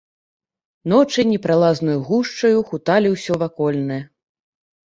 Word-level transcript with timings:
Ночы 0.93 1.25
непралазнаю 1.33 1.99
гушчаю 2.09 2.57
хуталі 2.71 3.07
ўсё 3.17 3.33
вакольнае. 3.45 4.01